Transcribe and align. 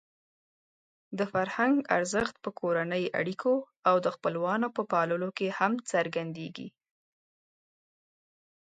د 1.17 1.19
فرهنګ 1.31 1.75
ارزښت 1.97 2.35
په 2.43 2.49
کورنۍ 2.59 3.03
اړیکو 3.19 3.53
او 3.89 3.95
د 4.05 4.07
خپلوانو 4.15 4.67
په 4.75 4.81
پاللو 4.91 5.29
کې 5.37 5.47
هم 5.59 5.73
څرګندېږي. 5.91 6.67